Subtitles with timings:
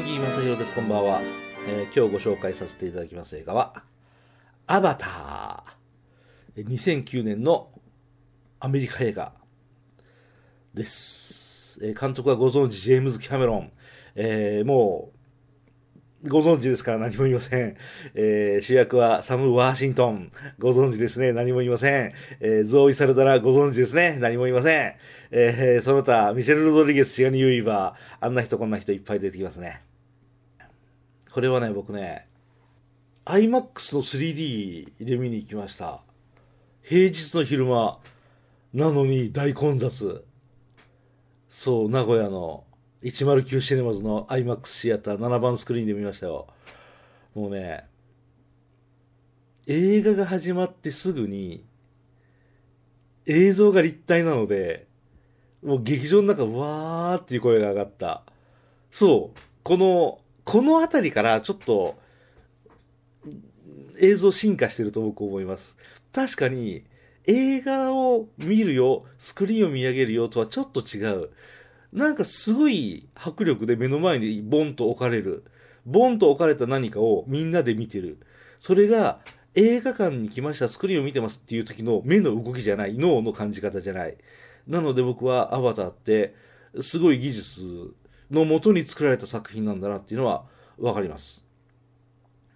[0.00, 0.72] です。
[0.72, 1.20] こんばんは、
[1.68, 3.84] えー、今日ご紹介させていただきます映画は、
[4.66, 6.66] アバター。
[6.66, 7.68] 2009年の
[8.60, 9.32] アメリカ映画
[10.72, 11.78] です。
[11.82, 13.72] えー、監督はご存知、ジェームズ・キャメロン。
[14.14, 15.12] えー、も
[16.24, 17.76] う、ご存知ですから何も言いません。
[18.14, 20.30] えー、主役はサム・ワーシントン。
[20.58, 21.32] ご存知ですね。
[21.32, 22.12] 何も言いません。
[22.40, 24.16] えー、ゾーイ・サルダラ、ご存知ですね。
[24.18, 24.94] 何も言いません。
[25.30, 28.26] えー、その他、ミシェル・ロドリゲス、シガニ・ユイバー。
[28.26, 29.89] あんな人こんな人いっぱい出てきますね。
[31.32, 32.26] これはね、僕ね、
[33.24, 36.00] IMAX の 3D で見に行きました。
[36.82, 38.00] 平日の昼間
[38.74, 40.24] なのに大混雑。
[41.48, 42.64] そう、名古屋の
[43.04, 46.48] 109シネマズの IMAX シアター7番スクリーンで見ましたよ。
[47.36, 47.84] もうね、
[49.68, 51.64] 映画が始まってすぐに
[53.26, 54.88] 映像が立体なので、
[55.62, 58.24] もう劇場の中わーっていう声が上がった。
[58.90, 60.18] そう、この、
[60.50, 61.96] この辺りからちょっと
[64.00, 65.76] 映像進化してると僕思います。
[66.12, 66.82] 確かに
[67.24, 71.30] 映画を見るよ、スクリーンを見上げるよとはちょっと違う。
[71.92, 75.44] なんかすごい迫力で目の前にボンと置かれる。
[75.86, 78.18] ボンと置かれた何かをみんなで見てる。
[78.58, 79.20] それが
[79.54, 84.16] 映画館に来ました、スクリーンを見てますっていう時の目の動きじゃない、脳の感じ方じゃない。
[84.66, 86.34] なので僕はアバターって
[86.80, 87.94] すごい技術
[88.30, 90.44] のもとに作られた作品なんだなっていうのは
[90.78, 91.44] わかります。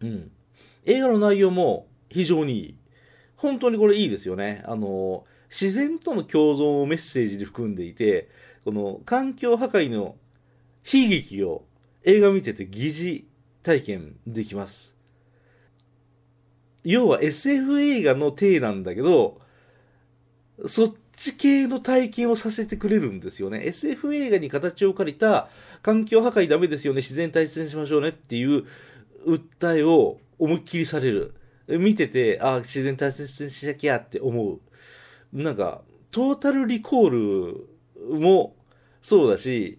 [0.00, 0.30] うん。
[0.84, 2.74] 映画の内容も非常にいい。
[3.36, 4.62] 本当にこれいいですよね。
[4.66, 8.28] あの、自然との共存をメッセージに含んでいて、
[8.64, 10.16] この環境破壊の
[10.84, 11.64] 悲劇を
[12.04, 13.24] 映画見てて疑似
[13.62, 14.96] 体験できます。
[16.84, 19.40] 要は SF 映画の体なんだけど、
[20.66, 23.64] そっち系の体験をさせてくれるんですよね。
[23.64, 25.48] SF 映画に形を借りた
[25.82, 28.64] 環境破壊ダメですよね、自然大切にしましょうねっていう
[29.26, 31.34] 訴えを思いっきりされる。
[31.68, 34.60] 見てて、ああ、自然大切にしなきゃって思う。
[35.32, 35.82] なんか、
[36.12, 37.10] トータルリコー
[38.10, 38.54] ルも
[39.02, 39.78] そうだし、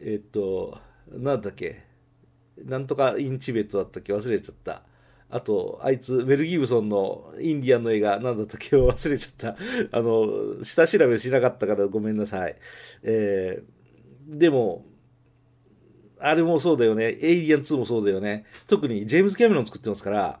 [0.00, 0.78] えっと、
[1.10, 1.84] なんだっけ、
[2.64, 4.12] なんとかインチベットだったっけ？
[4.12, 4.82] 忘れちゃった。
[5.30, 9.56] あと、あいつ、メル・ギブソンのインディアンの映画、なんだったっけ忘れちゃった。
[9.92, 12.56] あの、下調べしなかったからごめんなさい。
[13.02, 14.86] えー、でも、
[16.18, 17.18] あれもそうだよね。
[17.20, 18.46] エイリアン2もそうだよね。
[18.66, 20.40] 特にジェームズ・キャメロン作ってますから、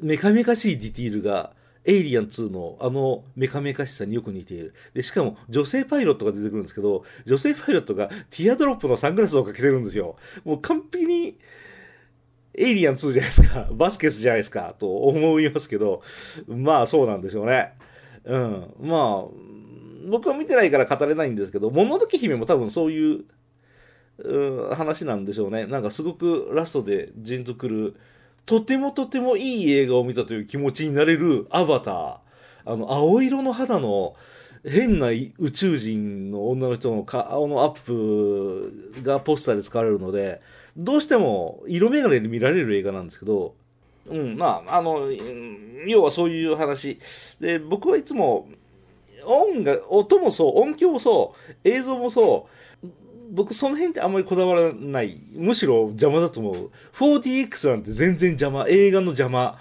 [0.00, 1.54] メカメカしいディティールが、
[1.84, 4.74] エイリアン2のあのメカメカしさによく似ている。
[4.92, 10.16] で、しかも女性パイロットが出てくるんですけど、女性パイロットがティアドロップのサングラスをかけてるんですよ。
[10.44, 11.38] もう完璧に、
[12.58, 13.68] エイリアン2じゃないですか。
[13.72, 14.74] バスケスじゃないですか。
[14.78, 16.02] と思いますけど、
[16.46, 17.72] まあそうなんでしょうね。
[18.24, 18.74] うん。
[18.80, 19.24] まあ、
[20.08, 23.24] 僕は見てないから語れないんですけど、もののけ姫も多分そういう
[24.18, 25.66] う話なんでしょうね。
[25.66, 27.96] なんかすごくラストでじんとくる、
[28.46, 32.18] とてもとてもいい映画を見たという気持ちになれるアバター。
[32.64, 34.16] あの、青色の肌の
[34.64, 35.08] 変な
[35.38, 40.40] 宇宙人の女の人の顔のアップがポスターで使われるので、
[40.76, 43.54] どうしても色眼鏡で見られる映画なんですけど、
[44.08, 45.08] うん、まあ、あの、
[45.86, 46.98] 要はそういう話。
[47.40, 48.48] で、僕はいつも、
[49.24, 52.48] 音が、音もそう、音響もそう、映像もそ
[52.82, 52.88] う、
[53.32, 55.20] 僕その辺ってあんまりこだわらない。
[55.32, 56.70] むしろ邪魔だと思う。
[56.94, 58.66] 4DX なんて全然邪魔。
[58.68, 59.58] 映画の邪魔。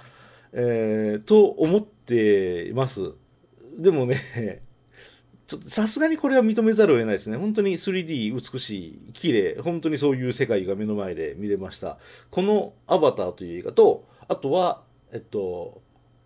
[0.54, 3.12] えー、と思ってます。
[3.78, 4.62] でもね、
[5.48, 7.38] ちょっとさすがにこれは認めざるを得ないですね。
[7.38, 11.98] 本当に 3D 美しい、綺麗、本当にそういう世界が目の前で見れました。
[12.32, 15.82] このアバターという映画と、あとは、えっと、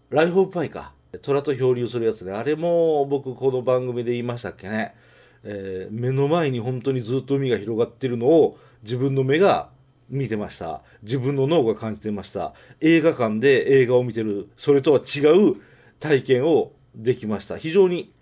[0.09, 0.94] ライフオブパイか。
[1.22, 4.96] 虎と漂流するやつで、あれも僕この番組で言いましたっけね。
[5.44, 9.69] えー、目の前に本当にずっと海が広がってるのを自分の目が
[10.09, 10.81] 見てました。
[11.02, 12.53] 自分の脳が感じてました。
[12.82, 15.22] 映画館で映画を見てる、それとは違
[15.52, 15.55] う
[15.99, 17.58] 体験をできました。
[17.58, 18.14] 非常に、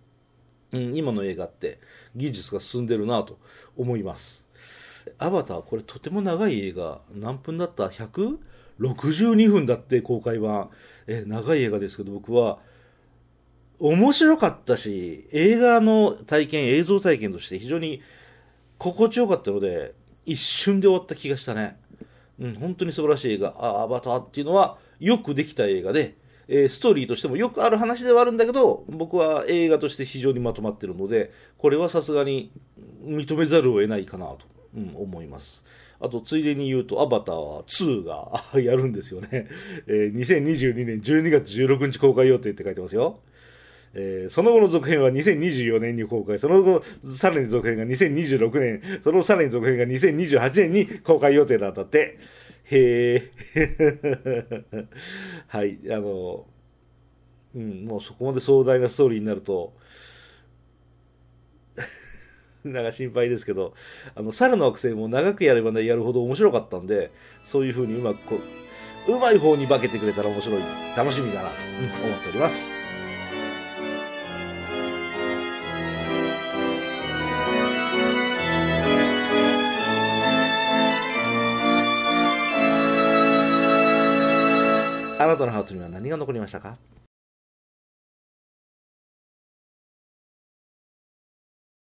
[0.72, 1.80] うん、今の映画って
[2.16, 3.40] 技術が進んでるなと
[3.76, 4.46] 思います。
[5.18, 7.00] アバター、これとても長い映画。
[7.14, 10.70] 何分だった ?162 分だって公開版。
[11.08, 12.60] え長い映画ですけど、僕は
[13.80, 18.02] 面白かったし、映画の体験、映像体験として非常に
[18.78, 19.94] 心地よかったので、
[20.26, 21.78] 一瞬で終わった気がしたね。
[22.40, 26.16] うん、本当に素晴らしい映画、あアバターっていうのはよくできた映画で、
[26.48, 32.52] えー、ストーリーとしてもよくある話ではあるんだけど、僕は映画として非常にまとまってるので、これはさすがに
[33.04, 34.40] 認めざるを得ないかなと、
[34.76, 35.66] うん、思います。
[36.00, 39.48] あと、ついでに言うと、アバターは2がやるんですよね。
[39.88, 43.20] えー、2022年12月16日公開予定って書いてますよ。
[43.94, 52.20] えーその後の続編は2024年に公開、その後、さらに続編が2026年、その後さらに続編が2028年に公開予定だったって。
[52.70, 53.32] へえ。
[55.48, 56.46] はい、あの、
[57.56, 59.74] うん、もうそこまで壮大なストーリーになると、
[62.66, 63.74] なんか心配ですけど、
[64.16, 67.12] あの、猿の惑星も長くやればね、やるほど面白かったんで、
[67.44, 68.40] そういう風にうまくこ
[69.08, 70.62] う、うまい方に化けてくれたら面白い、
[70.96, 71.56] 楽しみだなと、
[72.06, 72.87] 思っております。
[85.28, 86.78] なたのハートには何が残りましたか？